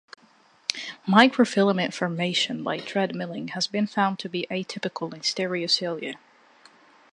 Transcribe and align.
Microfilament 1.07 1.93
formation 1.93 2.63
by 2.63 2.79
treadmilling 2.79 3.51
has 3.51 3.67
been 3.67 3.85
found 3.85 4.17
to 4.17 4.29
be 4.29 4.47
atypical 4.49 5.13
in 5.13 5.19
stereocilia. 5.19 6.15